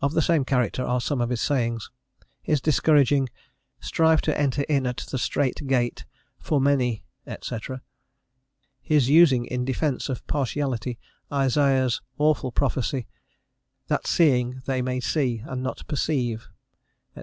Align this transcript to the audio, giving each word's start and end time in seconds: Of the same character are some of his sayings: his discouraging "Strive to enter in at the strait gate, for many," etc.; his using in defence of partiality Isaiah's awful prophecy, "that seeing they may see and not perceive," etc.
Of 0.00 0.12
the 0.14 0.22
same 0.22 0.44
character 0.44 0.84
are 0.84 1.00
some 1.00 1.20
of 1.20 1.30
his 1.30 1.40
sayings: 1.40 1.90
his 2.40 2.60
discouraging 2.60 3.28
"Strive 3.80 4.22
to 4.22 4.40
enter 4.40 4.62
in 4.68 4.86
at 4.86 4.98
the 4.98 5.18
strait 5.18 5.66
gate, 5.66 6.04
for 6.38 6.60
many," 6.60 7.02
etc.; 7.26 7.82
his 8.80 9.08
using 9.08 9.46
in 9.46 9.64
defence 9.64 10.08
of 10.08 10.24
partiality 10.28 11.00
Isaiah's 11.32 12.00
awful 12.18 12.52
prophecy, 12.52 13.08
"that 13.88 14.06
seeing 14.06 14.62
they 14.66 14.80
may 14.80 15.00
see 15.00 15.42
and 15.44 15.60
not 15.60 15.84
perceive," 15.88 16.46
etc. 17.06 17.16